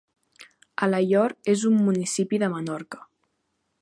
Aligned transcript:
Alaior 0.87 1.35
és 1.53 1.65
un 1.73 1.77
municipi 1.91 2.41
de 2.45 2.49
Menorca. 2.55 3.07